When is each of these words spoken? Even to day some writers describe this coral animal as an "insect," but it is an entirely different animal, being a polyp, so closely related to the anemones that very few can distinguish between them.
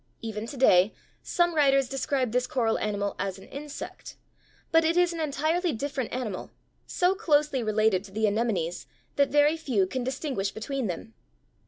Even 0.23 0.47
to 0.47 0.57
day 0.57 0.95
some 1.21 1.53
writers 1.53 1.87
describe 1.87 2.31
this 2.31 2.47
coral 2.47 2.79
animal 2.79 3.15
as 3.19 3.37
an 3.37 3.43
"insect," 3.49 4.15
but 4.71 4.83
it 4.83 4.97
is 4.97 5.13
an 5.13 5.19
entirely 5.19 5.71
different 5.73 6.11
animal, 6.11 6.47
being 6.47 6.47
a 6.47 6.49
polyp, 6.49 6.59
so 6.87 7.13
closely 7.13 7.61
related 7.61 8.03
to 8.05 8.11
the 8.11 8.25
anemones 8.25 8.87
that 9.15 9.29
very 9.29 9.55
few 9.55 9.85
can 9.85 10.03
distinguish 10.03 10.49
between 10.49 10.87
them. 10.87 11.13